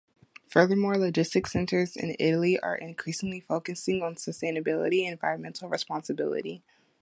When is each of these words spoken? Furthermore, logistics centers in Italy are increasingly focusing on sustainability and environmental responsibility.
Furthermore, 0.47 0.97
logistics 0.97 1.51
centers 1.51 1.95
in 1.95 2.15
Italy 2.17 2.59
are 2.59 2.75
increasingly 2.75 3.39
focusing 3.39 4.01
on 4.01 4.15
sustainability 4.15 5.03
and 5.03 5.11
environmental 5.11 5.69
responsibility. 5.69 6.63